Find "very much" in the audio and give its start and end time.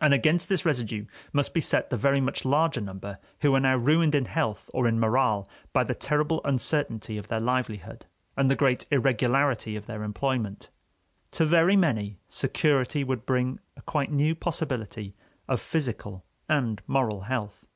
1.96-2.44